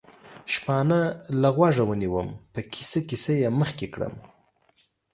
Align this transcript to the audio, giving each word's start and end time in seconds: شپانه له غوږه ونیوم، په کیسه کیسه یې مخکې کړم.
شپانه 0.53 0.99
له 1.41 1.49
غوږه 1.55 1.83
ونیوم، 1.87 2.27
په 2.53 2.59
کیسه 2.73 2.99
کیسه 3.09 3.31
یې 3.41 3.49
مخکې 3.59 3.87
کړم. 3.93 4.15